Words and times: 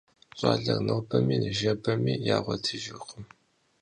ЩӀалэр 0.37 0.79
нобэми 0.87 1.35
ныжэбэми 1.41 2.13
ягъуэтыжыркъым. 2.35 3.25